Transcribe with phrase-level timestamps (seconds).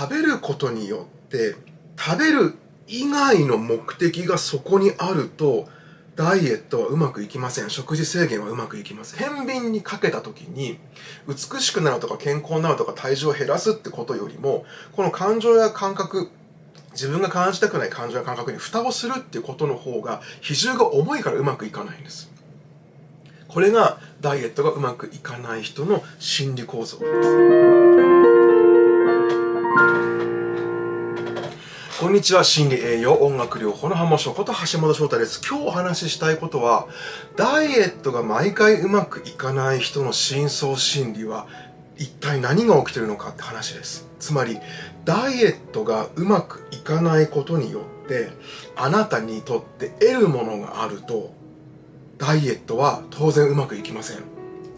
[0.00, 1.54] 食べることによって
[1.98, 2.54] 食べる
[2.86, 5.68] 以外の目的がそこにあると
[6.16, 7.68] ダイエットはうまくいきません。
[7.68, 9.28] 食事制限はうまくいきません。
[9.28, 10.78] 天秤にかけた時に、
[11.28, 16.30] 美しくなるとか健康になるとか体重を減らすってことよりも、この感情や感覚、
[16.92, 22.30] 自分が感じたくない感情や感覚に蓋をするっていうことの方が、比重が重いからうまくいかないんです。
[23.48, 28.09] これがダイエットがうまくいかない人の心理構造です。
[32.00, 35.40] こんにちは、心理栄養音楽療法の浜翔こと橋本翔太です。
[35.46, 36.86] 今日お話ししたいことは、
[37.36, 41.46] ダイエットが毎回うまくいかない人の深層心理は、
[41.96, 44.08] 一体何が起きてるのかって話です。
[44.18, 44.58] つまり、
[45.04, 48.30] ダイエットがうまくいかないことによって、
[48.76, 51.34] あなたにとって得るものがあると、
[52.18, 54.16] ダイエットは当然うまくいきません。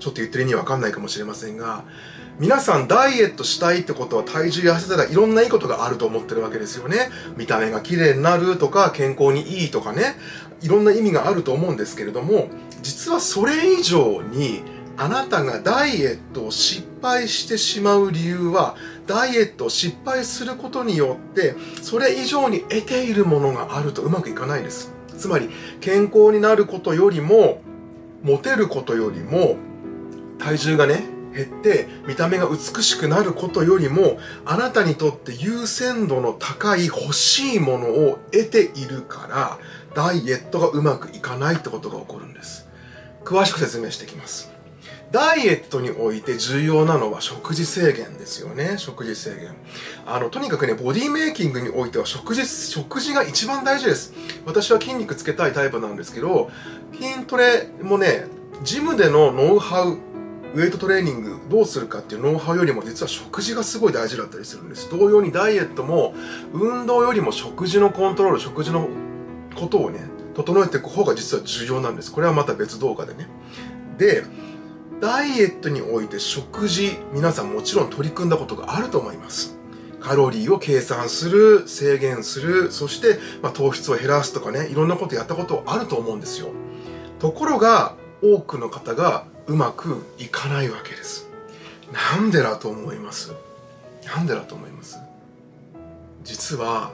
[0.00, 1.84] ちょっと言ってる意味わかんないかもしれませんが、
[2.38, 7.10] 皆さんダイエットしたいってことは体重痩せたらいろんないいことがあると思ってるわけですよね。
[7.36, 10.16] 見た目が綺麗になるとか健康にいいとかね、
[10.62, 12.48] いろんな意味があると思うんですけれども、
[12.80, 14.62] 実はそれ以上に
[14.96, 24.92] あなたがダイエットを失敗してしまう理由は、ダイエットを失敗することによって、それ以上に得ているものがあるとうまくいかないです。
[25.18, 27.60] つまり、健康になることよりも、
[28.22, 29.56] モテることよりも、
[30.38, 39.58] 体重がね、減って見た目が美しくなることよりもあなたにとって優先度の高い欲しいものを得ているから
[39.94, 42.68] ダイエットがうまくいかないってことが起こるんです
[43.24, 44.52] 詳しく説明していきます
[45.12, 48.78] ダイエットにおいて重要なのは食事制限ですよね。
[48.78, 49.54] 食事制限。
[50.06, 54.14] あの、とにかくね、ボディメイキングにおいては食事、食事が一番大事です。
[54.46, 56.50] 私は筋肉つけたいタイプなんですけど、
[56.94, 58.24] 筋トレもね、
[58.62, 59.98] ジムでのノウハウ
[60.54, 64.90] ウェイトトレーニングどうするかっていうノウハウよりも実は食事がすごい大事だったりするんです。
[64.90, 66.14] 同様にダイエットも
[66.52, 68.88] 運動よりも食事のコントロール、食事の
[69.54, 70.00] ことをね、
[70.34, 72.12] 整えていく方が実は重要なんです。
[72.12, 73.28] これはまた別動画でね。
[73.96, 74.24] で、
[75.00, 79.58] ダイエットにおいて食事、皆さんもちろん取り組んだことがあると思います。
[80.00, 86.48] カロリーを計算する、制限する、そして、まあ、糖質を減らすとかね、いろんなことやったことあると思うんですよ。
[87.20, 91.28] ところが、多くの方がうまくいかないわけです。
[91.92, 93.32] なんでだと思います？
[94.06, 94.98] なんでだと思います？
[96.24, 96.92] 実は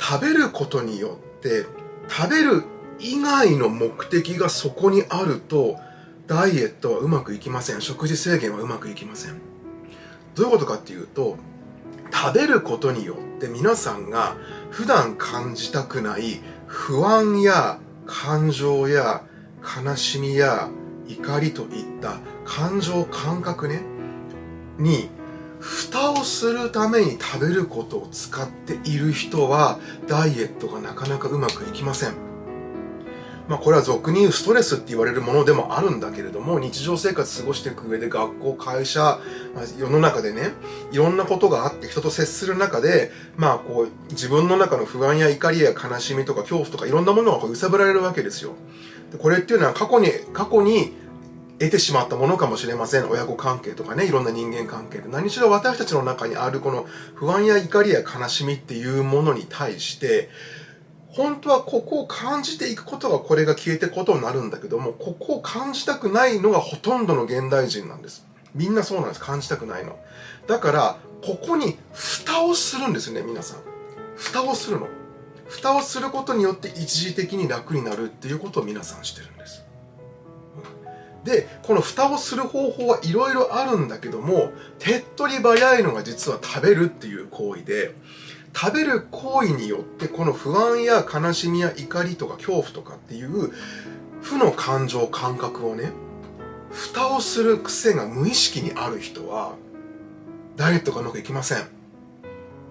[0.00, 1.64] 食べることによって
[2.08, 2.64] 食べる
[2.98, 5.78] 以外の目的がそこにあると
[6.26, 7.80] ダイエットはうまくいきません。
[7.80, 9.40] 食事制限はうまくいきません。
[10.34, 11.36] どういうことかっていうと
[12.12, 14.36] 食べることによって皆さんが
[14.70, 19.22] 普段感じたくない不安や感情や
[19.84, 20.68] 悲しみや
[21.08, 23.82] 怒りといった感情感覚ね
[24.78, 25.08] に
[25.60, 32.28] 蓋をするために食べることを使っている人はダイエットがなかなかうまくいきません。
[33.48, 39.18] まあこれは俗に言うストレスって言われるものでもあるんだけれども日常生活過ごしていく上で学校、会社、
[39.78, 40.50] 世の中でね
[40.92, 48.52] いろんなことがあって人と接する中でまあこう自分の中の不安や怒りや悲しみとか恐怖とかいろんなものが揺さぶられるわけですよ。
[49.16, 50.92] これっていうのは過去に、過去に
[51.58, 53.10] 得てしまったものかもしれません。
[53.10, 55.08] 親子関係とかね、いろんな人間関係で。
[55.08, 60.30] 何しろ私たちの中にあるこの不安や怒りや悲しみっていうものに対して、
[61.08, 68.24] 本当はここを感じていくことがこれが消えていくことになるんだけども、ここを感じたくないのがほとんどの現代人なんです。
[68.54, 69.20] みんなそうなんです。
[69.20, 69.98] 感じたくないの。
[70.46, 73.58] だから、ここに蓋をするんですね、皆さん。
[74.16, 74.86] 蓋をするの。
[75.48, 79.64] 蓋をすることによって一時的に楽になるっていうことを皆さんしてるんです。
[81.28, 87.94] で、この蓋をする方法はいろいろあるんだけども、手っ取り早いのが実は食べるっていう行為で、
[88.54, 93.52] 食べる行為によってこの不安や悲しみや怒りとか恐怖とかっていう
[94.22, 95.92] 負の感情感覚をね、
[96.70, 99.54] 蓋をする癖が無意識にある人は、
[100.56, 101.68] ダイエットがうまくいきません。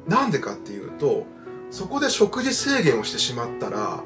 [0.07, 1.25] なんでかっていうと、
[1.69, 4.03] そこで食事制限をしてしまったら、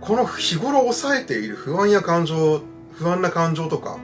[0.00, 2.62] この日頃抑えている不安や感情、
[2.98, 3.98] 不安な感情とか、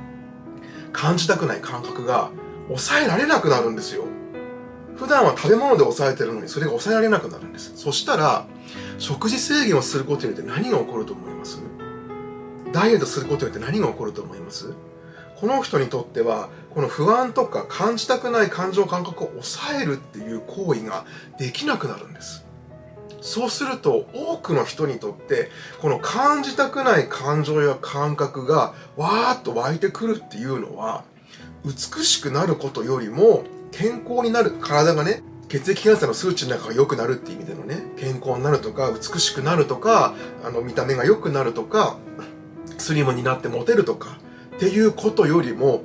[0.92, 2.30] 感じたくない感覚が
[2.68, 4.04] 抑えられなくなるんですよ。
[4.96, 7.72] 普段は食べ物で抑えてるのにそれが抑えられなくなるんです。
[7.76, 8.46] そしたら、
[8.98, 11.60] 食事制限をすることによって何が起こると思います？
[12.72, 14.72] ダイエットすることによって何が起こると思います？
[15.36, 21.04] この人にとっては、この不安とか感じたくない感情感覚を抑えるっていう行為が
[21.38, 22.43] できなくなるんです。
[23.34, 25.50] そうすると多くの人にとって
[25.80, 31.02] この感じたくない感情や感覚がわーっと湧いてくるっていうのは
[31.64, 33.42] 美しくなることよりも
[33.72, 40.14] 健康になる体がね血液検査の数値の中が良くなるっていう意味でのね健康になるとか美しくなるとか
[40.44, 41.96] あの見た目が良くなるとか
[42.78, 44.16] スリムになってモテるとか
[44.54, 45.82] っていうことよりも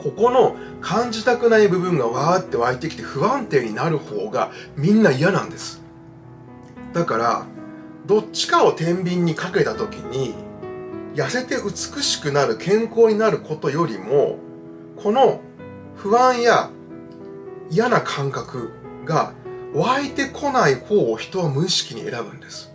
[0.00, 5.87] ここの感じたくない部分がわーって湧いてきて不安定になる方がみんな嫌なんです。
[6.92, 7.46] だから
[8.06, 10.34] どっちかを天秤にかけた時に
[11.14, 14.38] 痩せて美しくなる健康になることよりも
[14.96, 15.40] この
[15.96, 16.70] 不安や
[17.70, 18.72] 嫌な感覚
[19.04, 19.34] が
[19.74, 22.72] 湧いてこない方を人は無意識に選ぶんです。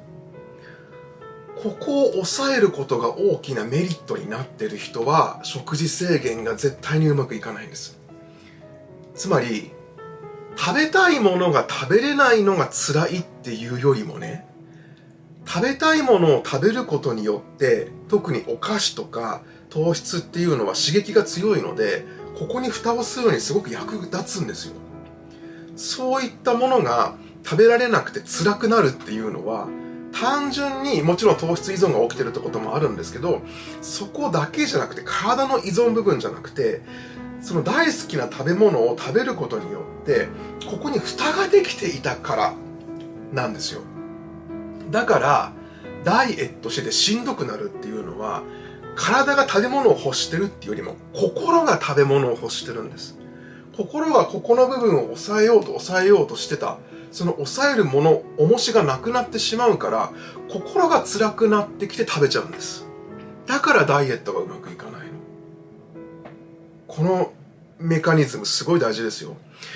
[1.56, 8.00] ここを抑えることが大きなメリットになっている人は食事制限が絶対にうまくいかないんです。
[9.16, 9.72] つまり
[10.56, 14.46] 食べたいものが食べれないのが辛いっていうよりもね
[15.46, 22.06] 食べたいものを食べることによって特にお菓子とか糖質っていうのは刺激が強いので
[22.38, 24.74] ここに蓋をするのにすごく役立つんですよ。
[25.76, 29.68] そういったものが食べられなくて辛くなるっていうのは
[30.14, 33.42] 単純にもちろん糖質依存が起きてるってこともあるんですけど
[33.82, 36.82] そこだけじゃなくて体の依存部分じゃなくて
[37.44, 40.30] その大好きな食べ物を食べることによって
[40.66, 42.54] ここに蓋ができていたから
[43.34, 43.82] なんですよ。
[44.90, 45.52] だから
[46.04, 48.44] ダイエットしててしんどくなるっていうのは
[48.96, 53.18] 体が食べ物を欲してるっていうよりも心が食べ物を欲してるんです。
[53.76, 56.78] 心がここの部分を抑えようと抑えようとしてた
[57.12, 60.12] その抑えるもの重しがなくなってしまうから
[60.50, 62.88] 心が辛くなってきて食べちゃうんです。
[63.48, 65.08] だからダイエットがうまくいかないの。
[66.88, 67.33] この
[67.84, 69.36] メカニズムすごい大事ですよ。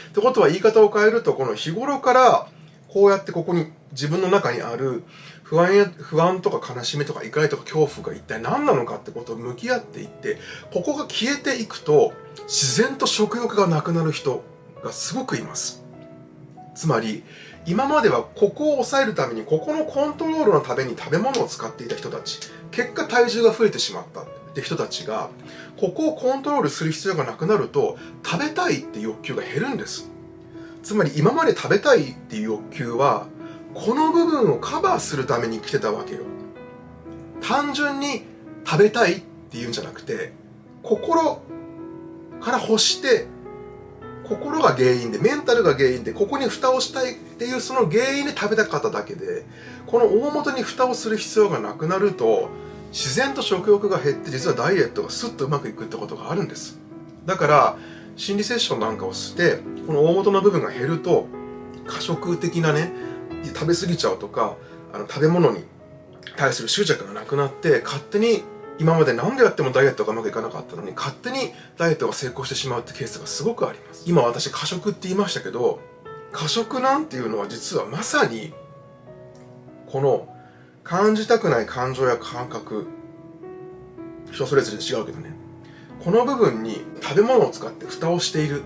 [0.10, 2.48] ってことは言い方を変えるとこの日頃から
[2.88, 5.04] こうやってここに自分の中にある
[5.44, 10.38] 不安や不安とか悲しみとか怒りとか恐怖が一体何なのかってことを向き合っていって
[10.74, 12.14] ここが消えていくと
[12.44, 14.42] 自然と食欲がなくなる人
[14.84, 15.84] がすごくいます。
[16.74, 17.24] つまり
[17.66, 22.40] 今まではここを抑えるためにここのコントロールのために食べ物を使っていた人たち
[22.72, 24.24] 結果体重が増えてしまった。
[24.58, 25.30] って人たちが
[25.80, 30.10] ここをコントロールする必要がなくなると食べたいって欲求が減るんです。
[30.82, 33.28] つまり今まで食べたいっていう欲求は
[33.76, 36.22] この部分をカバーするために来てたわけよ。
[37.42, 38.24] 単純に
[38.66, 39.22] 食べたいっ
[39.52, 40.34] ていうんじゃなくて
[40.82, 41.42] 心
[42.42, 43.28] から欲して
[44.28, 49.46] 心が原因でメンタルが原因でここに蓋をしたいっていうその原因で食べたかっただけで
[49.86, 52.50] この大元に蓋をする必要がなくなると
[52.92, 56.80] 自然と食欲が減って実はダイエットがスッとうまくいくってことがあるんです。
[57.26, 57.78] だから
[58.16, 61.28] 心理セッションなんかをしてこの大元の部分が減ると
[61.86, 62.92] 過食的なね
[63.46, 64.56] 食べ過ぎちゃうとか
[64.94, 65.64] あの食べ物に
[66.36, 68.44] 対する執着がなくなって勝手に
[68.80, 74.04] 今まで何でやってもダイエットがうまくいかなかったのに勝手にダイエットが成功してしまうってケースがすごくあります。
[74.08, 75.80] 今私過食って言いましたけど
[76.32, 78.54] 過食なんていうのは実はまさに
[79.88, 80.28] この
[80.88, 82.88] 感じたくない感情や感覚。
[84.32, 85.34] 人それぞれ違うけどね。
[86.02, 88.64] この部分に食べ物を使って蓋をしている。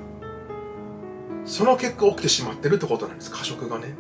[1.46, 3.32] その結果起きてしまってるってことなんです。
[3.32, 3.96] 過食がね。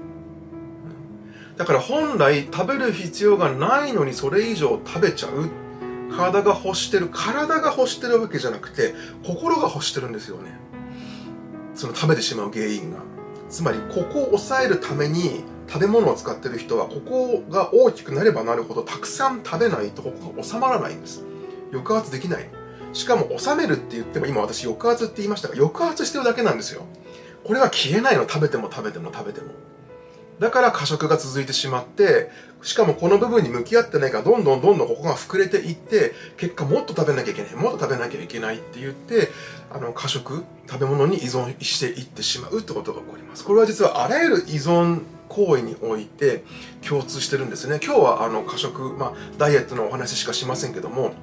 [1.58, 5.50] だから本来食べる必要がないのにそれ以上食べちゃう。
[6.16, 7.10] 体が欲してる。
[7.12, 8.94] 体が欲してるわけじゃなくて
[9.26, 10.54] 心が欲してるんですよね。
[11.74, 13.00] その食べてしまう原因が。
[13.50, 21.24] つまりここを抑えるために食べ物を使ってる人はここが大きくなればなるほどたくさん食べないとここが収まらないんです。
[21.72, 22.50] 抑圧できない。
[22.92, 26.84] しかも収めるって言っても今私抑圧って言いましたが抑圧してるだけなんですよ。
[27.46, 28.28] これは消えないの。
[28.28, 29.48] 食べても食べても食べても。
[30.42, 32.32] だから過食が続いてしまって、
[32.64, 39.30] しかもこの部分に向き合ってないからどんどんどんどんここが膨れていって、結果もっと食べなきゃいけない、もっと食べなきゃいけないって言って、
[39.72, 43.46] あの過食、食べ物に依存していってしまうってことが起こります。
[43.46, 46.44] これは実はあらゆる依存行為において
[46.86, 47.80] 共通してるんですね。
[47.82, 51.14] 今日はあの過食、まあダイエットのお話しかしませんけども、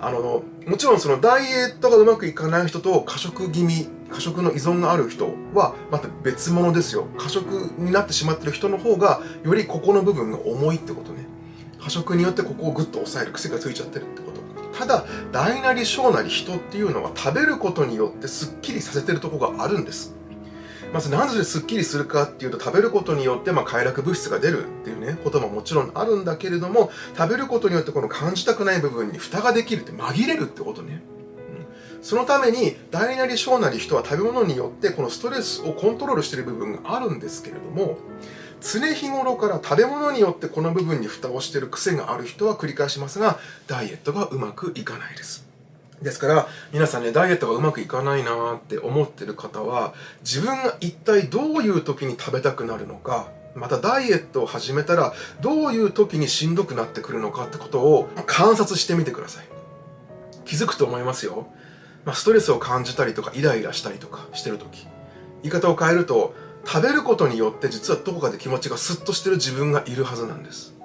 [0.00, 7.06] あの、もちろんそのダイエットがうまくいかない人と過食気味、過食の依存がある人はまた別物ですよ。
[7.18, 7.46] 過食
[7.78, 11.26] になってしまってる人の方がよりここの部分が重いってことね。
[11.80, 14.38] 過食によってここをグッと抑える癖がついちゃってるってこと。
[14.78, 20.14] ただ、大なり小なり人っていうのは食べることによってスッキリさせてるとこがあるんです。
[20.92, 31.02] まずなぜスッキリするかっていうと食べることによってまあ快楽物質が出るっていうねことももちろんあるんだけれども食べることによってこの感じたくない部分に蓋ができるって紛れるってことね、
[31.96, 37.98] うん、そのために大なり小なり人は食べ物によってこのストレスをコントロールしている部分があるんですけれども
[38.60, 45.47] 常日頃から食べ物によってこの部分に蓋をしている癖がある人は繰り返しますがダイエットがうまくいかないです。
[46.02, 59.44] ですから皆さんねダイエットがうまくいかないなーって思ってる方は自分が一体どういう時に食べたくなるのかまたダイエットを始めたらどういう時にしんどくなってくるのかってことを観察してみてください。
[60.44, 61.48] 気づくと思いますよ、
[62.04, 64.86] まあ、ストレスを感じたりとかイライラしたりとかしてる時。
[65.42, 70.77] 言い方を変えると食べることによって実はどこかで気持ちがスッとしてる自分がいるはずなんです。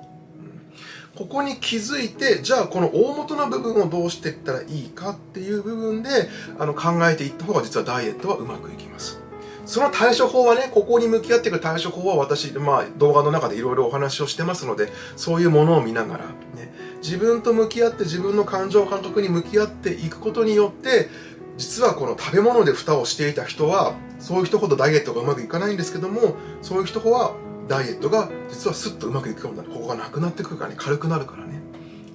[1.15, 6.09] ここに気づいて、じゃあこの大元の部分をどうしていったらいいかっていう部分で
[6.57, 9.21] あの考えていった方が実はダイエットはうまくいきます。
[9.65, 21.09] その対処法はね、ここに向き合っていく対処法は私、まあ動画の中でいろいろお話をしてますので、そういうものを見ながら、ね、自分と向き合って自分の感情感覚に向き合っていくことによって、
[21.57, 27.35] 実はこの食べ物で蓋をしていた人は、そういう人ほどダイエットがうまくいかないんですけども、そういう人は
[27.67, 29.69] ダイエットが実はスッとうまくいくようになる。
[29.69, 30.75] ここがなくなってくるからね。
[30.77, 31.61] 軽くなるからね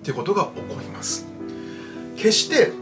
[0.01, 1.27] っていうことが起こります
[2.17, 2.73] 決して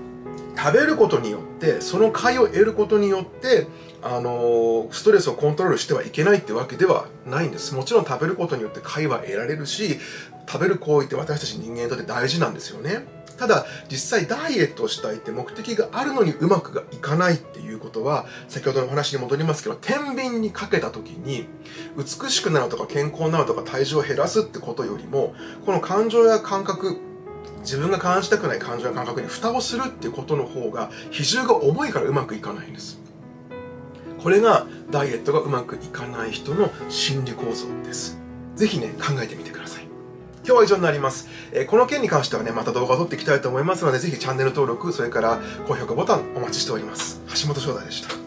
[0.57, 3.67] 食べることによってその快を得ることによって
[4.03, 7.75] あのストレスをコントロールしてはいけないってわけではないんです。
[7.75, 9.99] もちろん食べることによって快は得られるし
[10.49, 13.05] 食べる行為って私たち人間にとって大事なんですよね。
[13.39, 21.47] ただ実際ダイエットをしたいって目的があるのにうまくがいかないっていうことは先ほどの話に戻りますけど天秤にかけた時に
[21.97, 26.99] 美しくなるとか健康なるとか体重を減らすってことよりもこの感情や感覚
[27.61, 33.01] 自分が感じたくない感情や感覚に蓋をするっていうことの方が比重が重いからうまくいかないんです。
[34.23, 38.19] これがダイエットがうまくいかない人の心理構造です。
[38.55, 39.86] ぜひね考えてみてください。
[40.47, 41.29] 今日は以上になります。
[41.53, 47.21] えー、この件に関してはね、また動画を撮っていきたいと思いますので、ぜひチャンネル登録、それから高評価ボタンお待ちしております。
[47.43, 48.26] 橋本翔太でした。